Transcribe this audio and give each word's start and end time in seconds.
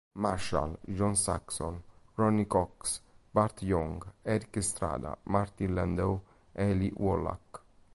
Marshall, 0.15 0.79
John 0.95 1.15
Saxon, 1.15 1.83
Ronny 2.17 2.45
Cox, 2.45 3.01
Burt 3.31 3.61
Young, 3.61 4.01
Erik 4.25 4.57
Estrada, 4.57 5.15
Martin 5.25 5.75
Landau, 5.75 6.19
Eli 6.57 6.89
Wallach. 6.95 7.61